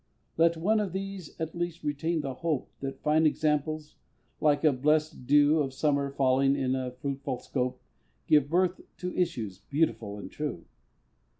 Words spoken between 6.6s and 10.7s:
a fruitful scope, Give birth to issues beautiful and true.